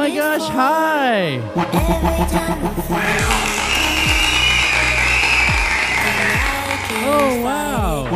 [0.00, 1.32] My gosh, hi!
[1.34, 1.62] Every
[2.30, 3.00] time I fall,
[7.02, 8.06] Oh wow!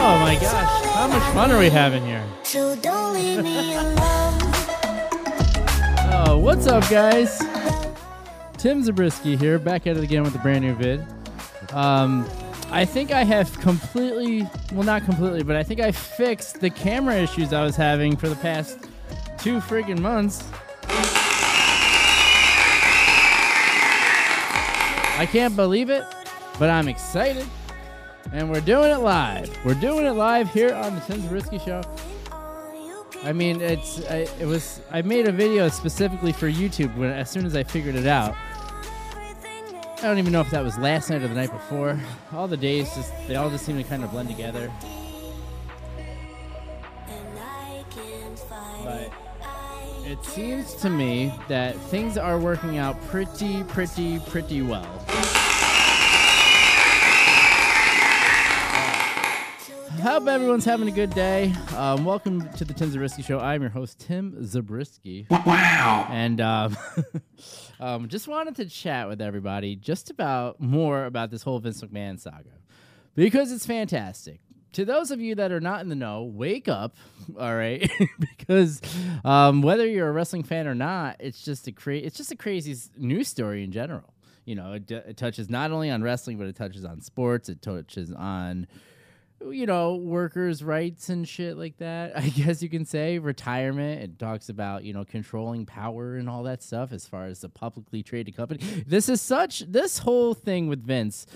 [0.00, 2.24] Oh my gosh, how much fun are we having here?
[2.44, 4.40] So don't leave me alone.
[6.14, 7.42] Oh, what's up, guys?
[8.56, 11.04] Tim Zabriskie here, back at it again with a brand new vid.
[11.72, 12.26] Um,
[12.72, 17.16] I think I have completely, well, not completely, but I think I fixed the camera
[17.16, 18.88] issues I was having for the past
[19.36, 20.42] two friggin' months.
[25.18, 26.04] I can't believe it,
[26.58, 27.46] but I'm excited.
[28.32, 29.54] And we're doing it live.
[29.66, 31.82] We're doing it live here on the Tim Zabriskie Show.
[33.22, 37.30] I mean, it's I, it was I made a video specifically for YouTube when as
[37.30, 38.34] soon as I figured it out.
[40.02, 41.96] I don't even know if that was last night or the night before.
[42.32, 44.68] All the days just they all just seem to kind of blend together.
[48.82, 49.12] But
[50.04, 54.88] it seems to me that things are working out pretty, pretty, pretty well.
[60.02, 61.54] Hope everyone's having a good day.
[61.76, 63.38] Um, welcome to the Tim Zabriskie Show.
[63.38, 65.28] I'm your host, Tim Zabriskie.
[65.30, 66.08] Wow.
[66.10, 66.76] And um,
[67.80, 72.18] um, just wanted to chat with everybody just about more about this whole Vince McMahon
[72.18, 72.50] saga
[73.14, 74.40] because it's fantastic.
[74.72, 76.96] To those of you that are not in the know, wake up,
[77.38, 77.88] all right?
[78.18, 78.80] because
[79.24, 82.36] um, whether you're a wrestling fan or not, it's just a cra- it's just a
[82.36, 84.12] crazy news story in general.
[84.46, 87.48] You know, it, d- it touches not only on wrestling, but it touches on sports.
[87.48, 88.66] It touches on
[89.50, 92.16] you know, workers' rights and shit like that.
[92.16, 94.02] I guess you can say retirement.
[94.02, 97.48] It talks about you know controlling power and all that stuff as far as the
[97.48, 98.60] publicly traded company.
[98.86, 101.26] This is such this whole thing with Vince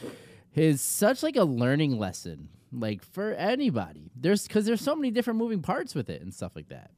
[0.54, 4.10] is such like a learning lesson, like for anybody.
[4.16, 6.90] There's because there's so many different moving parts with it and stuff like that.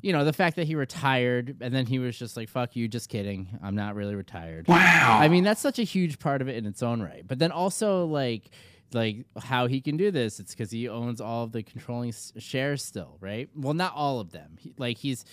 [0.00, 2.86] You know, the fact that he retired and then he was just like, fuck you,
[2.86, 3.48] just kidding.
[3.62, 4.68] I'm not really retired.
[4.68, 5.18] Wow.
[5.20, 7.26] I mean, that's such a huge part of it in its own right.
[7.26, 8.50] But then also, like,
[8.94, 12.32] like how he can do this it's because he owns all of the controlling s-
[12.38, 13.48] shares still right?
[13.54, 14.56] Well not all of them.
[14.58, 15.24] He, like he's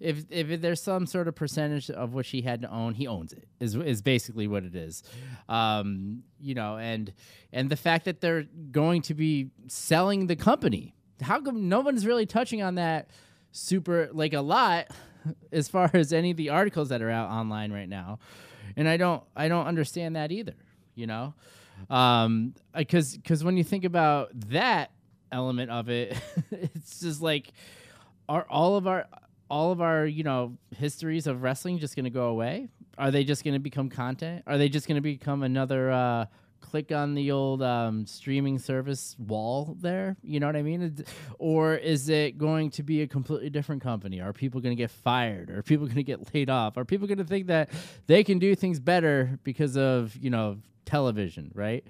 [0.00, 3.32] if if there's some sort of percentage of which he had to own he owns
[3.32, 5.02] it is is basically what it is.
[5.48, 7.12] Um you know and
[7.52, 12.04] and the fact that they're going to be selling the company how come no one's
[12.06, 13.08] really touching on that
[13.52, 14.88] super like a lot
[15.52, 18.18] as far as any of the articles that are out online right now?
[18.76, 20.54] And i don't i don't understand that either
[20.96, 21.34] you know
[21.90, 24.90] um because because when you think about that
[25.32, 26.16] element of it
[26.50, 27.52] it's just like
[28.28, 29.06] are all of our
[29.50, 32.68] all of our you know histories of wrestling just going to go away?
[32.96, 34.44] Are they just going to become content?
[34.46, 36.26] Are they just going to become another uh
[36.60, 40.16] click on the old um, streaming service wall there?
[40.22, 41.04] You know what i mean?
[41.38, 44.20] Or is it going to be a completely different company?
[44.20, 45.50] Are people going to get fired?
[45.50, 46.78] Are people going to get laid off?
[46.78, 47.68] Are people going to think that
[48.06, 51.84] they can do things better because of you know television right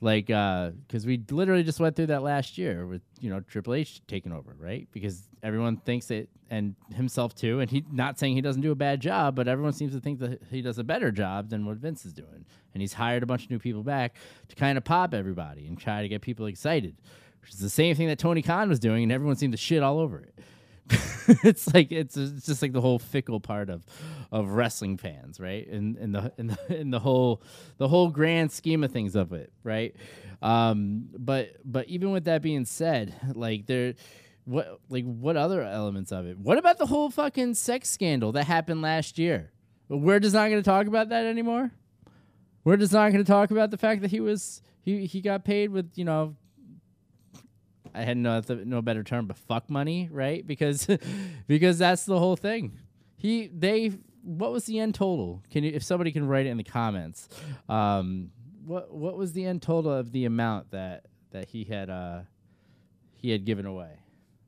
[0.00, 3.74] like uh, because we literally just went through that last year with you know Triple
[3.74, 4.86] H taking over, right?
[4.92, 7.58] Because everyone thinks it, and himself too.
[7.58, 10.20] And he not saying he doesn't do a bad job, but everyone seems to think
[10.20, 12.44] that he does a better job than what Vince is doing.
[12.74, 14.14] And he's hired a bunch of new people back
[14.48, 16.94] to kind of pop everybody and try to get people excited,
[17.40, 19.82] which is the same thing that Tony Khan was doing, and everyone seemed to shit
[19.82, 20.38] all over it.
[21.44, 23.84] it's like it's it's just like the whole fickle part of
[24.32, 25.66] of wrestling fans, right?
[25.66, 27.42] In in the in the the whole
[27.76, 29.94] the whole grand scheme of things of it, right?
[30.40, 33.94] Um, but but even with that being said, like there
[34.44, 36.38] what like what other elements of it?
[36.38, 39.52] What about the whole fucking sex scandal that happened last year?
[39.88, 41.70] We're just not going to talk about that anymore.
[42.64, 45.44] We're just not going to talk about the fact that he was he he got
[45.44, 46.36] paid with you know.
[47.94, 50.46] I had no no better term, but fuck money, right?
[50.46, 50.86] Because
[51.46, 52.78] because that's the whole thing.
[53.16, 53.92] He they
[54.22, 55.42] what was the end total?
[55.50, 57.28] Can you if somebody can write it in the comments?
[57.68, 58.30] Um,
[58.64, 62.20] what what was the end total of the amount that that he had uh
[63.14, 63.98] he had given away?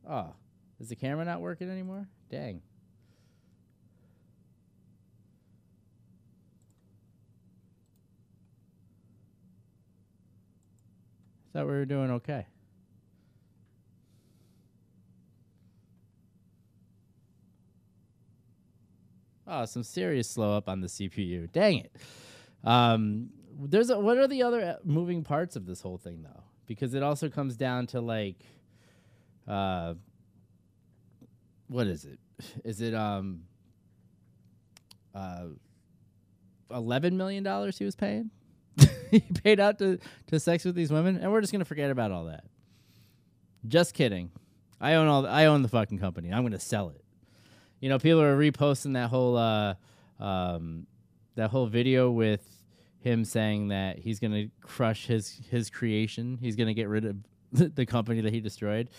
[0.08, 0.34] Oh,
[0.78, 2.08] is the camera not working anymore?
[2.31, 2.62] Dang.
[11.52, 12.46] Thought we were doing okay.
[19.50, 21.50] Oh, some serious slow up on the CPU.
[21.50, 21.93] Dang it.
[22.62, 26.44] Um, there's a, what are the other uh, moving parts of this whole thing though?
[26.67, 28.37] Because it also comes down to like,
[29.49, 29.94] uh,
[31.67, 32.20] what is it?
[32.64, 33.43] Is it um,
[35.14, 35.47] uh,
[36.70, 38.31] eleven million dollars he was paying?
[39.11, 39.99] he paid out to
[40.29, 42.44] to sex with these women, and we're just gonna forget about all that.
[43.67, 44.31] Just kidding.
[44.81, 45.26] I own all.
[45.26, 46.32] I own the fucking company.
[46.32, 47.05] I'm gonna sell it.
[47.80, 49.74] You know, people are reposting that whole uh,
[50.18, 50.86] um,
[51.34, 52.46] that whole video with
[53.00, 56.38] him saying that he's gonna crush his his creation.
[56.40, 57.16] He's gonna get rid of
[57.74, 58.90] the company that he destroyed.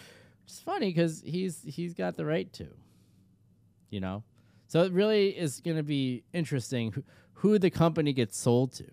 [0.45, 2.67] It's funny because he's he's got the right to.
[3.89, 4.23] You know,
[4.67, 8.85] so it really is gonna be interesting who, who the company gets sold to,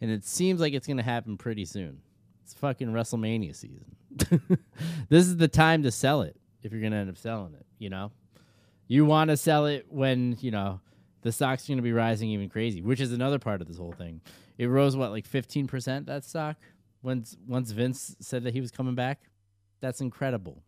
[0.00, 2.00] and it seems like it's gonna happen pretty soon.
[2.42, 3.96] It's fucking WrestleMania season.
[5.08, 7.66] this is the time to sell it if you're gonna end up selling it.
[7.78, 8.12] You know,
[8.88, 10.80] you want to sell it when you know
[11.22, 13.92] the stock's going to be rising even crazy, which is another part of this whole
[13.92, 14.20] thing.
[14.58, 16.56] It rose what like 15% that stock
[17.02, 19.20] once once Vince said that he was coming back.
[19.80, 20.62] That's incredible.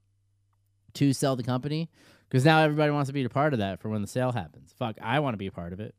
[0.94, 1.90] To sell the company
[2.28, 4.74] because now everybody wants to be a part of that for when the sale happens.
[4.78, 5.94] Fuck, I want to be a part of it.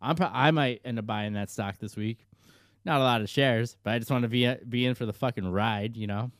[0.00, 2.26] I'm pro- I might end up buying that stock this week.
[2.84, 5.12] Not a lot of shares, but I just want to be be in for the
[5.12, 6.30] fucking ride, you know.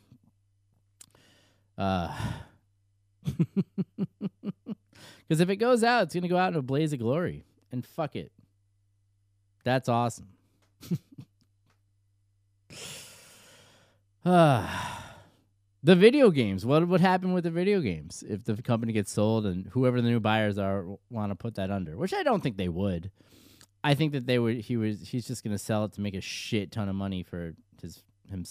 [1.76, 2.12] Uh
[5.28, 7.44] Because if it goes out, it's going to go out in a blaze of glory.
[7.70, 8.32] And fuck it.
[9.62, 10.28] That's awesome.
[14.24, 14.66] uh,
[15.82, 16.64] the video games.
[16.64, 20.08] What would happen with the video games if the company gets sold and whoever the
[20.08, 21.96] new buyers are want to put that under?
[21.96, 23.10] Which I don't think they would.
[23.84, 24.56] I think that they would.
[24.56, 25.08] He was.
[25.08, 27.52] He's just going to sell it to make a shit ton of money for
[27.82, 28.44] his him.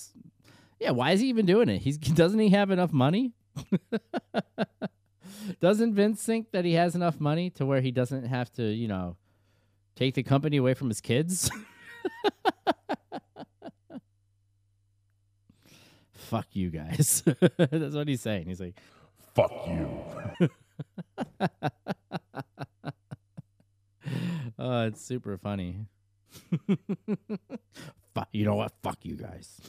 [0.79, 0.91] Yeah.
[0.91, 1.79] Why is he even doing it?
[1.81, 3.33] He's doesn't he have enough money?
[5.59, 8.87] doesn't Vince think that he has enough money to where he doesn't have to, you
[8.87, 9.17] know,
[9.95, 11.49] take the company away from his kids?
[16.13, 17.23] Fuck you guys.
[17.57, 18.47] That's what he's saying.
[18.47, 18.75] He's like,
[19.33, 19.87] Fuck you.
[24.57, 25.85] oh, it's super funny.
[28.15, 28.73] Fuck, you know what?
[28.81, 29.61] Fuck you guys.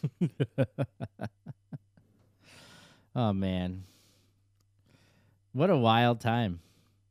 [3.14, 3.84] oh man.
[5.58, 6.60] What a wild time.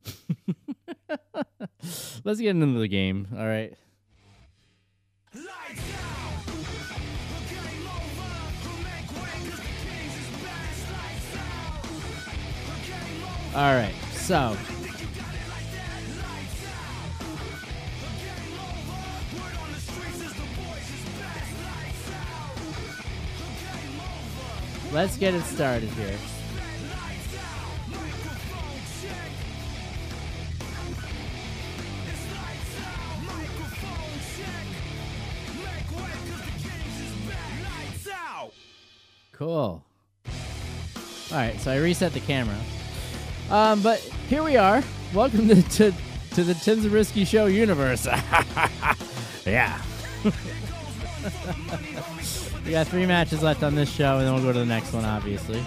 [2.23, 3.27] Let's get into the game.
[3.37, 3.73] All right.
[13.53, 13.93] All right.
[14.13, 14.55] So,
[24.93, 26.17] let's get it started here.
[39.37, 39.83] Cool.
[40.25, 42.57] All right, so I reset the camera.
[43.51, 44.83] Um, but here we are.
[45.13, 45.93] Welcome to to,
[46.33, 48.07] to the Tim Zabriskie Show universe.
[49.45, 49.79] yeah.
[52.65, 54.91] we got three matches left on this show, and then we'll go to the next
[54.91, 55.63] one, obviously.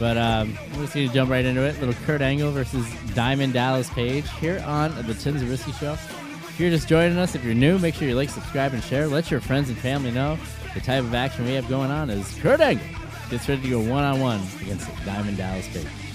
[0.00, 1.78] But um, we're just going to jump right into it.
[1.78, 5.92] Little Kurt Angle versus Diamond Dallas Page here on the Tim Zabriskie Show.
[5.92, 9.06] If you're just joining us, if you're new, make sure you like, subscribe, and share.
[9.06, 10.36] Let your friends and family know
[10.74, 12.95] the type of action we have going on is Kurt Angle
[13.30, 16.05] gets ready to go one on one against Diamond Dallas Page.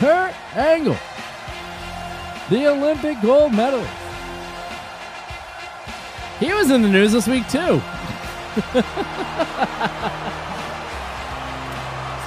[0.00, 0.96] Kurt Angle,
[2.48, 3.92] the Olympic gold medalist,
[6.38, 7.58] He was in the news this week too.
[8.72, 8.82] He's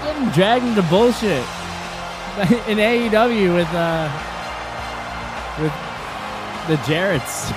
[0.03, 1.41] getting dragged into bullshit
[2.67, 4.07] in AEW with uh
[5.59, 5.73] with
[6.67, 7.51] the Jarretts.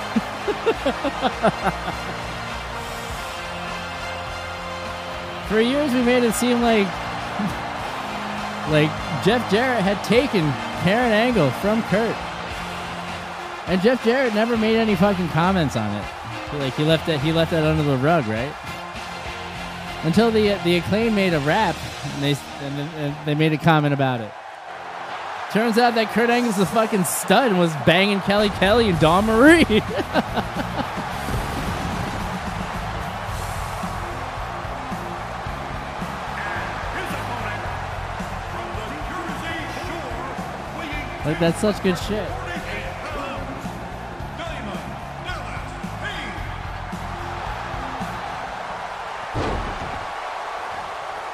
[5.48, 6.86] For years, we made it seem like
[8.70, 8.90] like
[9.24, 10.50] Jeff Jarrett had taken
[10.82, 12.16] Karen Angle from Kurt,
[13.68, 16.04] and Jeff Jarrett never made any fucking comments on it.
[16.54, 18.52] Like he left that he left that under the rug, right?
[20.04, 21.76] Until the the Acclaimed made a rap,
[22.14, 24.32] and they and, and they made a comment about it.
[25.52, 29.26] Turns out that Kurt Angle's a fucking stud and was banging Kelly Kelly and Dawn
[29.26, 29.64] Marie.
[41.26, 42.28] like that's such good shit.
[42.28, 42.62] 48
[43.02, 43.66] pounds,
[44.38, 44.80] Diamond
[45.24, 46.38] Dallas Page.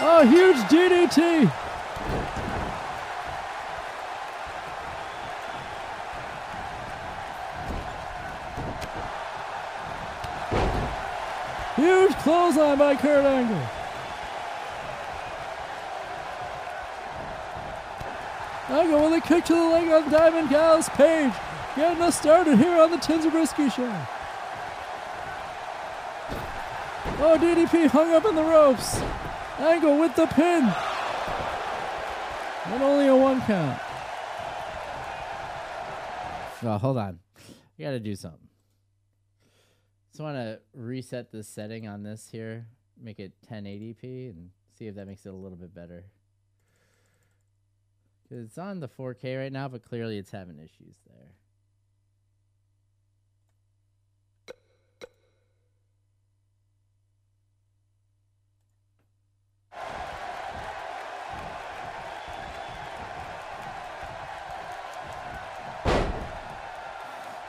[0.01, 1.53] Oh, huge DDT!
[11.77, 13.72] Huge clothesline by Kurt Angle.
[18.83, 21.33] Angle with a kick to the leg on Diamond Dallas Page.
[21.77, 23.85] Getting us started here on the Tim Zabriskie Show.
[27.21, 29.01] Oh, DDP hung up in the ropes.
[29.61, 30.65] Angle with the pin.
[32.67, 33.81] And only a one count.
[36.65, 37.21] Oh, hold on.
[37.39, 38.49] I gotta do something.
[40.11, 42.67] Just want to reset the setting on this here,
[43.01, 46.05] make it 1080p, and see if that makes it a little bit better.
[48.33, 51.29] It's on the 4K right now, but clearly it's having issues there.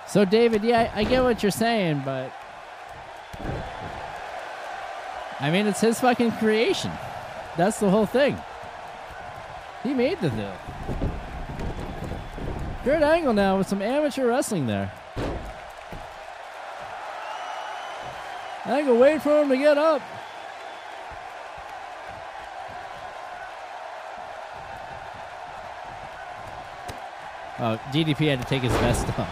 [0.05, 2.31] So, David, yeah, I I get what you're saying, but
[5.39, 6.91] I mean, it's his fucking creation.
[7.57, 8.37] That's the whole thing.
[9.81, 10.55] He made the deal.
[12.83, 14.91] Kurt Angle now with some amateur wrestling there.
[18.65, 20.01] Angle, wait for him to get up.
[27.59, 29.29] Oh, DDP had to take his vest off.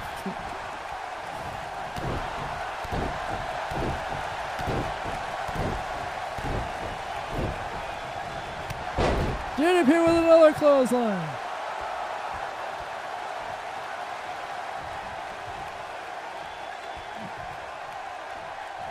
[9.58, 11.41] DDP with another clothesline.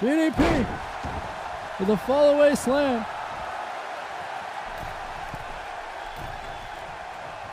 [0.00, 0.66] DDP
[1.78, 3.04] with a fall away slam.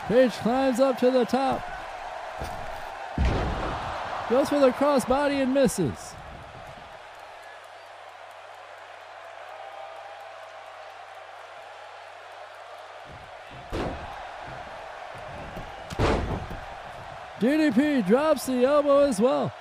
[0.08, 1.62] Page climbs up to the top.
[4.30, 6.14] Goes for the crossbody and misses.
[17.42, 19.52] DDP drops the elbow as well.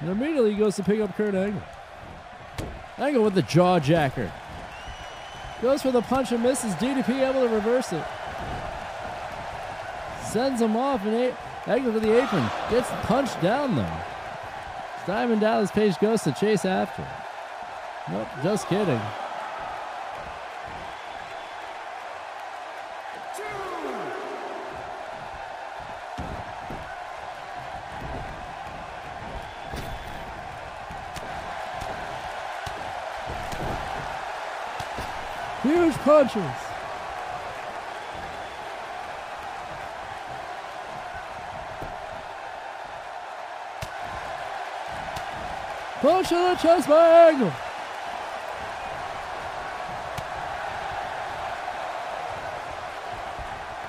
[0.00, 1.62] And immediately goes to pick up Kurt Angle.
[2.98, 4.30] Angle with the jaw jacker.
[5.62, 6.74] Goes for the punch and misses.
[6.74, 8.04] DDP able to reverse it.
[10.24, 11.36] Sends him off and a-
[11.66, 12.44] Angle to the apron.
[12.70, 13.96] Gets punched down though.
[15.06, 17.06] Diamond Dallas Page goes to chase after.
[18.10, 19.00] Nope, just kidding.
[35.98, 36.42] Punches.
[46.00, 47.52] Punch to the chest by Angle.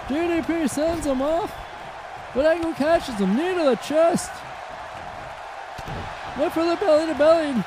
[0.07, 1.53] DDP sends him off,
[2.33, 4.31] but Angle catches him knee to the chest.
[6.39, 7.63] Went for the belly to belly.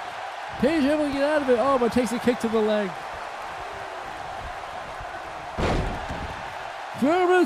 [0.59, 1.59] Page able to get out of it.
[1.61, 2.91] Oh, but takes a kick to the leg.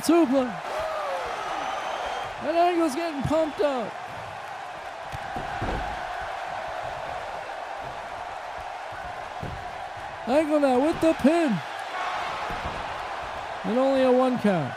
[0.05, 0.63] German suplex.
[2.43, 3.93] And Angle's getting pumped up.
[10.27, 11.57] Angle now with the pin.
[13.65, 14.75] And only a one count.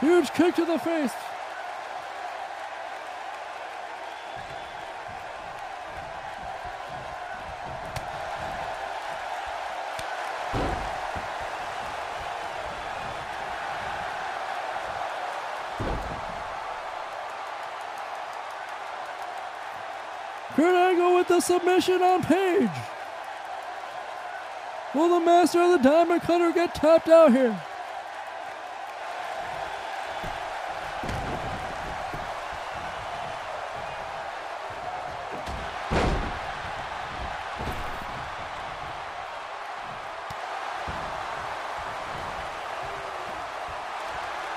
[0.00, 1.12] Huge kick to the face.
[20.62, 22.70] Kurt Angle with the submission on Page.
[24.94, 27.60] Will the master of the Diamond Cutter get tapped out here?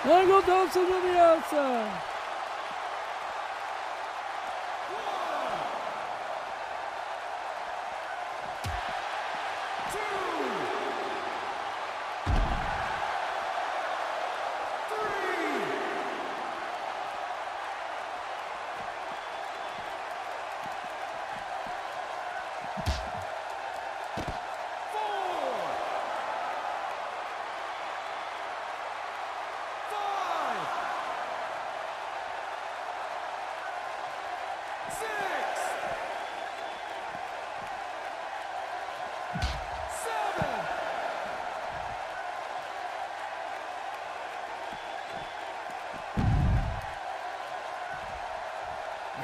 [0.04, 2.15] Angle him to the outside.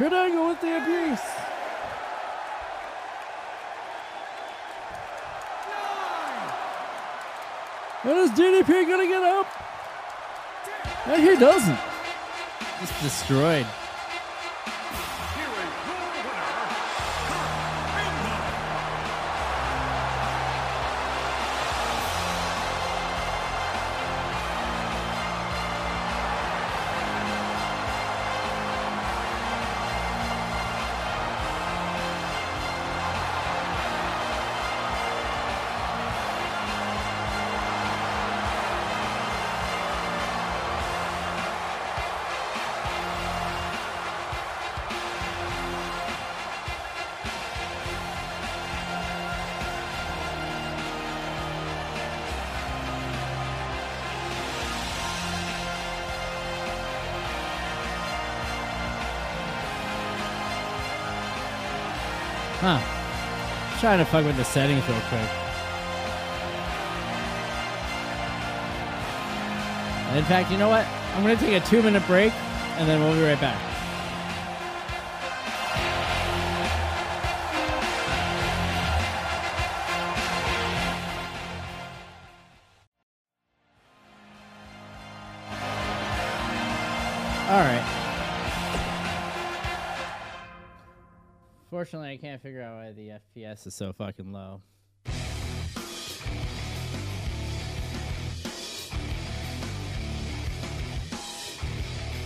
[0.01, 1.19] Kurt Angle with the abuse.
[8.03, 9.45] And is DDP gonna get up?
[11.05, 11.77] And he doesn't.
[12.79, 13.67] Just destroyed.
[62.61, 62.79] Huh.
[63.79, 65.21] Trying to fuck with the settings real quick.
[70.15, 70.85] In fact, you know what?
[71.15, 72.31] I'm gonna take a two minute break
[72.77, 73.70] and then we'll be right back.
[91.91, 94.61] Fortunately, I can't figure out why the FPS is so fucking low.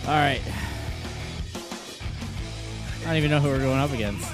[0.05, 0.39] All right.
[2.99, 4.31] I don't even know who we're going up against.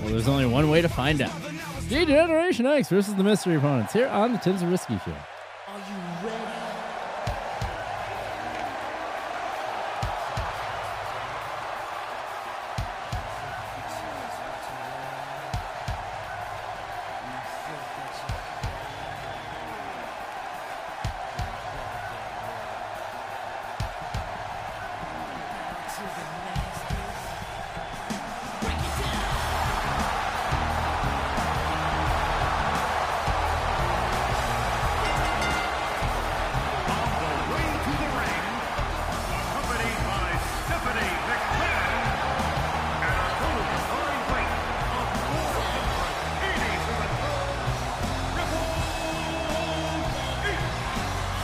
[0.00, 1.38] Well, there's only one way to find out.
[1.90, 5.14] D-Generation X versus the mystery opponents here on the Tim Zabriskie Show.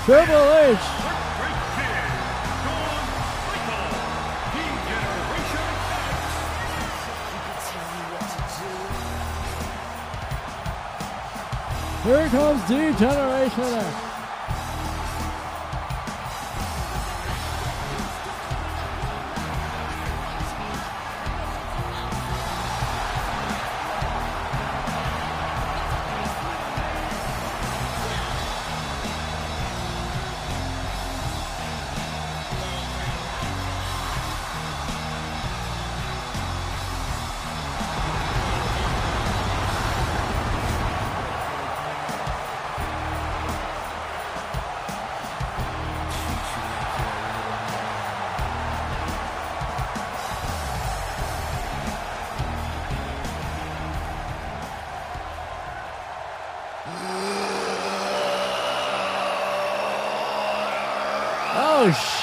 [0.07, 0.79] Triple H.
[12.05, 14.06] Here comes D-Generation X.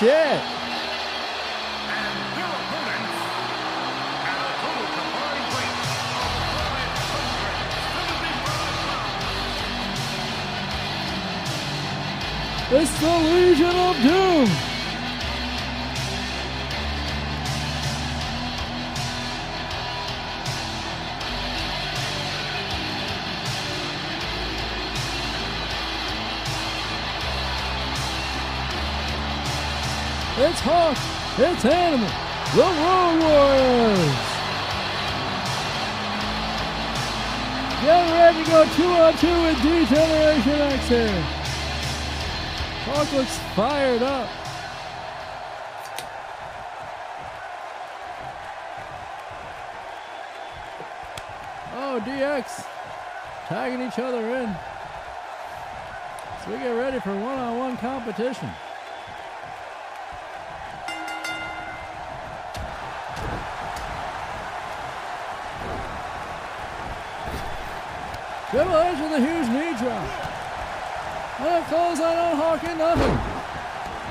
[0.04, 0.53] shit!
[31.36, 32.08] It's Animal.
[32.54, 34.34] The Road Warriors.
[37.82, 41.24] Get ready to go two on two with D-Generation X here.
[42.86, 44.30] Hawk looks fired up.
[51.74, 52.64] Oh, DX
[53.48, 54.56] tagging each other in.
[56.46, 58.52] So we get ready for one-on-one competition.
[68.54, 70.08] Triple H with a huge knee drop.
[71.40, 73.18] And a clothesline on Hawk and nothing.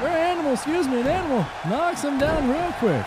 [0.03, 3.07] Or animal, excuse me, an animal knocks him down real quick.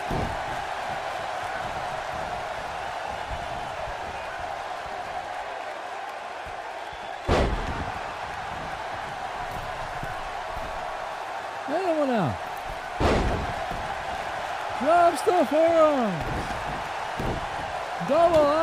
[11.68, 12.38] Animal now.
[14.80, 16.14] Drops the forearm.
[18.08, 18.55] Double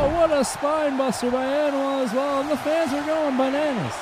[0.00, 2.40] Oh, what a spine buster by Animal as well.
[2.40, 3.94] And the fans are going bananas.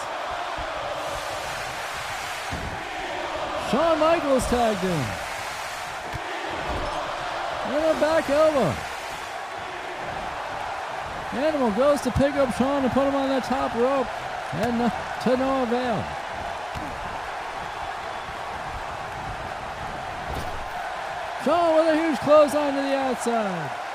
[3.70, 5.04] Shawn Michaels tagged in.
[7.72, 8.76] And a back elbow.
[11.32, 14.06] Animal goes to pick up Shawn and put him on the top rope.
[14.52, 16.04] And to no avail.
[21.42, 23.85] Shawn with a huge clothesline to the outside.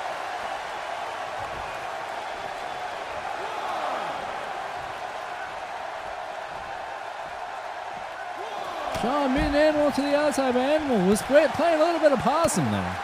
[9.02, 12.66] Shawn meeting Animal to the outside, Animal was great, playing a little bit of possum
[12.66, 13.00] there.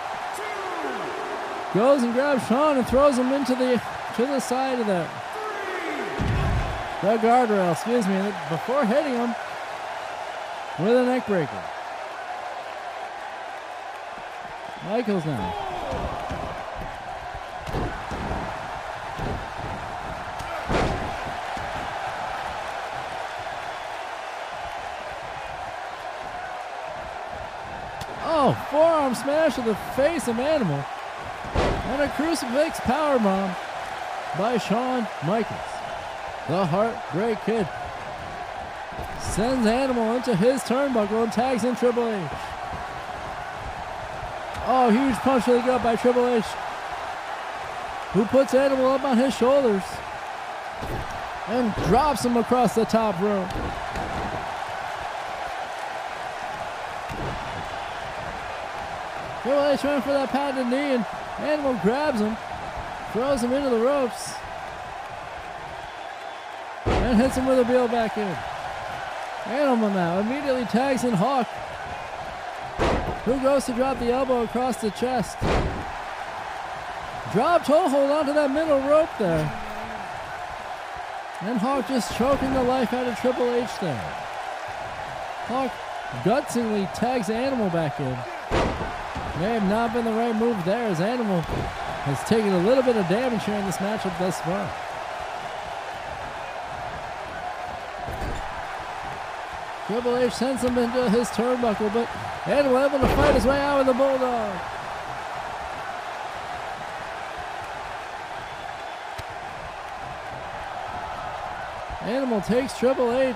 [1.74, 3.82] Goes and grabs Shawn and throws him into the
[4.16, 5.08] to the side of the
[7.02, 9.36] the guardrail, excuse me, before hitting him
[10.80, 11.64] with a neck breaker.
[14.86, 15.68] Michaels now.
[28.30, 28.54] Oh,
[29.08, 30.84] forearm smash to the face of Animal.
[31.56, 33.56] And a crucifix powerbomb
[34.38, 35.60] by Shawn Michaels.
[36.48, 37.68] The Heartbreak Kid
[39.20, 42.32] sends Animal into his turnbuckle and tags in Triple H.
[44.70, 46.44] Oh, huge punch to the gut by Triple H,
[48.12, 49.84] who puts Animal up on his shoulders
[51.48, 53.50] and drops him across the top rope.
[59.48, 61.06] Triple H went for that patented knee and
[61.40, 62.36] Animal grabs him,
[63.14, 64.34] throws him into the ropes,
[66.86, 68.36] and hits him with a bill back in.
[69.46, 71.48] Animal now immediately tags in Hawk,
[73.24, 75.38] who goes to drop the elbow across the chest.
[77.32, 79.46] Drop toe hold onto that middle rope there.
[81.42, 84.14] And Hawk just choking the life out of Triple H there.
[85.46, 85.72] Hawk
[86.24, 88.18] gutsingly tags Animal back in.
[89.40, 92.98] May have not been the right move there as Animal has taken a little bit
[92.98, 94.68] of damage here in this matchup thus far.
[99.86, 102.10] Triple H sends him into his turnbuckle, but
[102.48, 104.60] Animal able to fight his way out with the Bulldog.
[112.02, 113.36] Animal takes Triple H.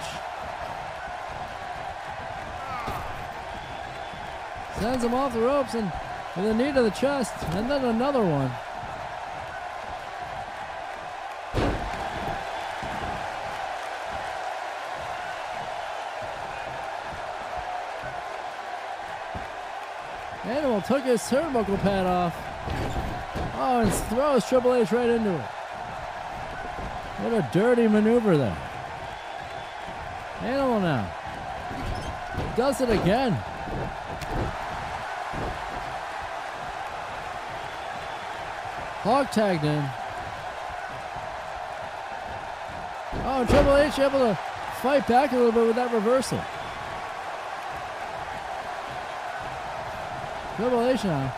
[4.82, 5.92] Sends him off the ropes and
[6.36, 8.50] with a knee to the chest, and then another one.
[20.46, 22.36] Animal took his turnbuckle pad off.
[23.58, 25.42] Oh, and throws Triple H right into it.
[27.20, 28.58] What a dirty maneuver there.
[30.42, 31.14] Animal now.
[32.56, 33.38] Does it again.
[39.04, 39.84] Hawk tagged in.
[43.26, 44.40] Oh, Triple H able to
[44.82, 46.40] fight back a little bit with that reversal.
[50.56, 51.34] Triple H now.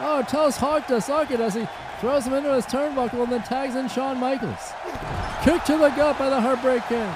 [0.00, 1.66] Oh, tells Hawk to suck it as he
[2.00, 4.74] throws him into his turnbuckle and then tags in Shawn Michaels.
[5.42, 7.08] Kick to the gut by the Heartbreak Kid.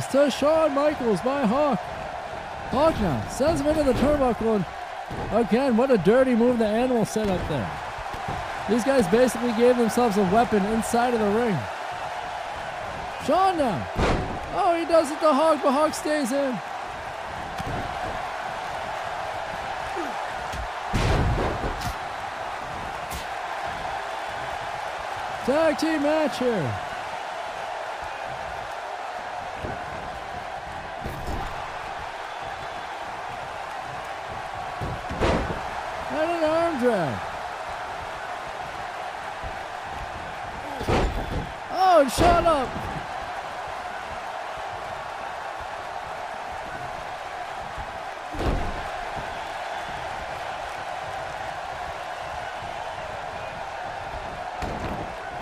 [0.00, 1.78] Snake to Shawn Michaels by Hawk.
[2.70, 7.04] Hawk now sends him into the turnbuckle and again, what a dirty move the animal
[7.04, 7.70] set up there.
[8.68, 11.56] These guys basically gave themselves a weapon inside of the ring.
[13.24, 13.86] Shawn now.
[14.54, 16.52] Oh, he does it to Hawk, but Hawk stays in.
[25.46, 26.85] Tag team match here.
[42.08, 42.68] Shut up.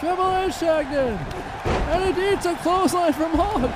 [0.00, 1.18] Triple H in.
[1.90, 3.70] And it eats a clothesline from Hawk.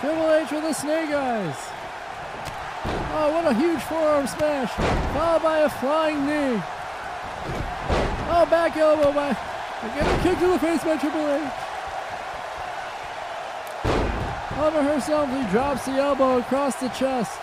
[0.00, 1.56] Triple H with the snake eyes.
[3.14, 4.70] Oh, what a huge forearm smash.
[5.14, 6.62] Followed by a flying knee.
[8.50, 9.30] Back elbow by.
[9.30, 11.42] Again, kick to the face by Triple H.
[14.58, 17.38] Over herself, he drops the elbow across the chest.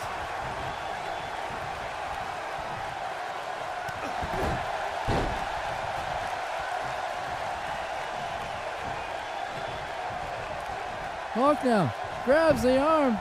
[11.33, 13.17] Hawk now grabs the arm,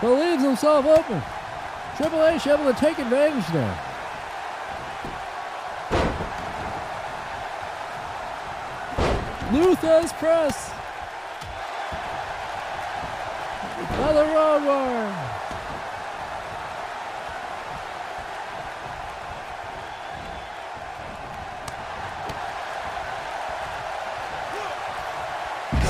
[0.00, 1.20] but leaves himself open.
[1.96, 3.91] Triple H able to take advantage there.
[9.52, 10.70] Lou Thesz press.
[13.98, 15.14] The Road Warrior.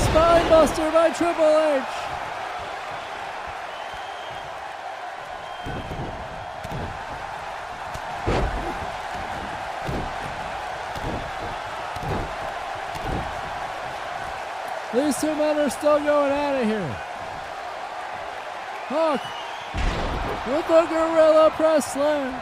[0.03, 2.02] Spinebuster by Triple H.
[15.03, 16.95] These two men are still going at it here.
[18.87, 19.21] Hawk
[20.47, 22.41] with the Gorilla Press Slam.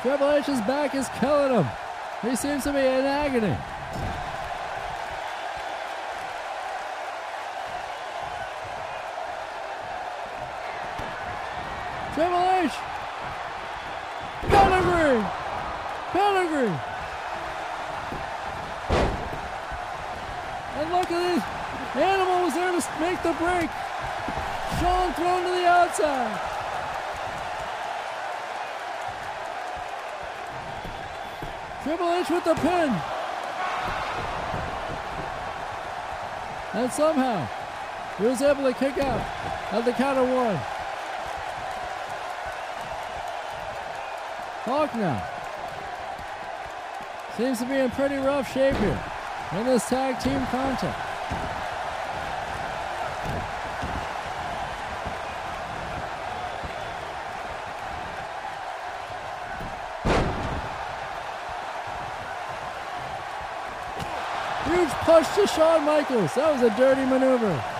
[0.00, 1.66] Triple H's back is killing him.
[2.22, 3.54] He seems to be in agony.
[12.14, 12.97] Triple H.
[16.66, 16.80] And
[20.90, 21.42] look at this.
[21.94, 23.70] Animal was there to make the break.
[24.80, 26.40] Shawn thrown to the outside.
[31.84, 33.00] Triple H with the pin.
[36.74, 37.48] And somehow,
[38.18, 39.20] he was able to kick out
[39.72, 40.56] at the count of one.
[44.64, 45.37] Hawk now.
[47.38, 49.00] Seems to be in pretty rough shape here
[49.52, 50.98] in this tag team contest.
[64.64, 66.34] Huge push to Shawn Michaels.
[66.34, 67.77] That was a dirty maneuver.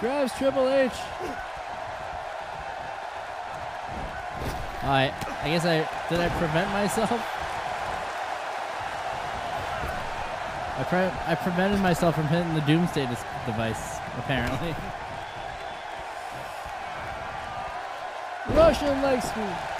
[0.00, 0.92] Grabs Triple H.
[4.82, 7.12] I I guess I did I prevent myself?
[10.78, 13.06] I pre- I prevented myself from hitting the doomsday
[13.44, 14.74] device apparently.
[18.56, 19.79] Russian leg sweep.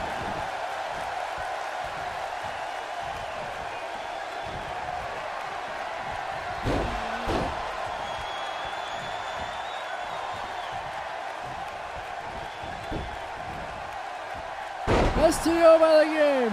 [15.40, 16.50] STO by the game.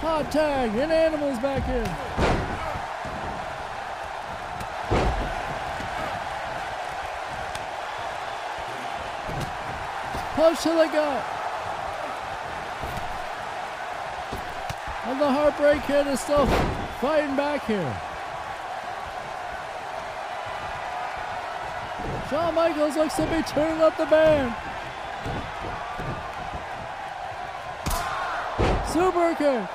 [0.00, 1.84] Hot tag and animals back in.
[10.36, 11.24] Punch to the gut.
[15.06, 16.46] And the Heartbreak Kid is still
[17.00, 18.13] fighting back here.
[22.34, 24.52] Shawn Michaels looks to be turning up the band.
[28.88, 29.68] Super kick.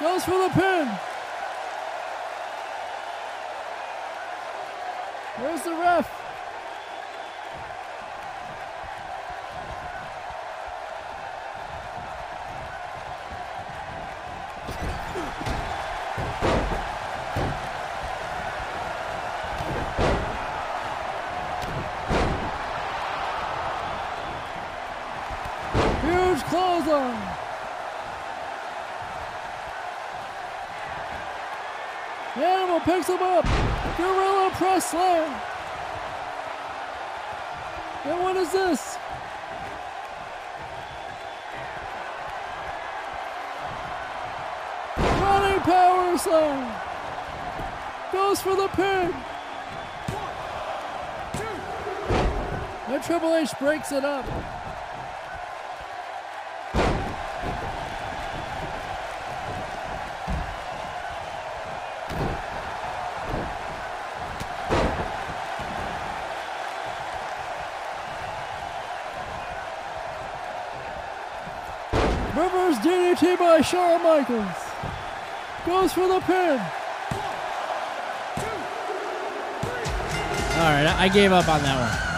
[0.00, 0.88] Goes for the pin.
[5.36, 6.19] Where's the ref?
[33.10, 33.44] Him up.
[33.96, 35.40] Gorilla press slam.
[38.04, 38.96] And what is this?
[44.96, 46.80] Running power slam.
[48.12, 49.14] Goes for the pin.
[52.88, 54.26] And Triple H breaks it up.
[73.70, 74.46] Shawn Michaels.
[75.64, 76.58] Goes for the pin.
[80.58, 82.09] All right, I I gave up on that one.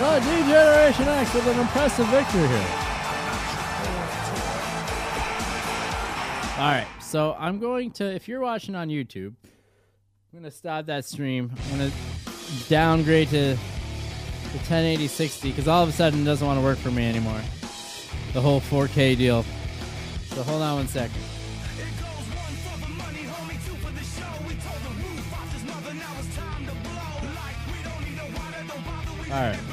[0.00, 2.66] The D-Generation X with an impressive victory here.
[6.56, 10.86] All right, so I'm going to, if you're watching on YouTube, I'm going to stop
[10.86, 11.52] that stream.
[11.70, 11.96] I'm going to
[12.70, 16.78] downgrade to the 1080 60 because all of a sudden it doesn't want to work
[16.78, 17.42] for me anymore.
[18.32, 19.44] The whole 4K deal.
[20.28, 21.20] So hold on one second.
[29.30, 29.69] All right.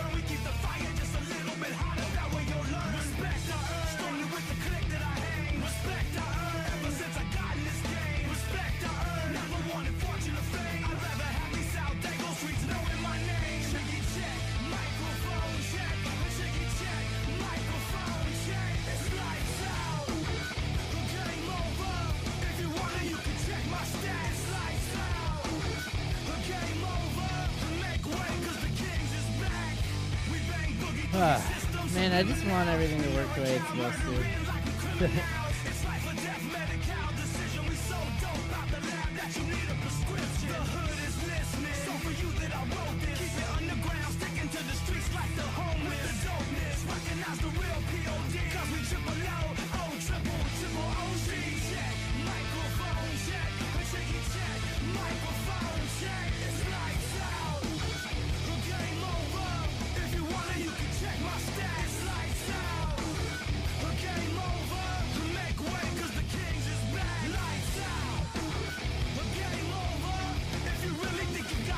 [32.28, 35.10] Just want everything to work the way it's supposed to.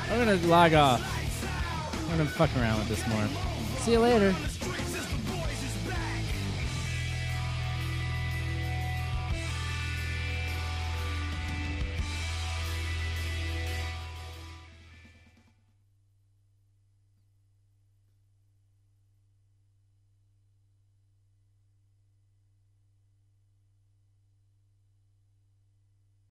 [0.10, 1.02] I'm gonna log off.
[2.12, 3.28] I'm gonna fuck around with this more.
[3.80, 4.36] See you later.